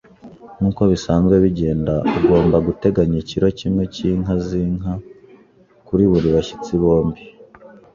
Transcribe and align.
Nkuko 0.57 0.81
bisanzwe 0.91 1.35
bigenda, 1.45 1.93
ugomba 2.19 2.57
guteganya 2.67 3.15
ikiro 3.23 3.47
kimwe 3.59 3.83
cyinka 3.95 4.33
zinka 4.45 4.91
kuri 5.87 6.03
buri 6.11 6.27
bashyitsi 6.35 6.73
bombi. 6.81 7.21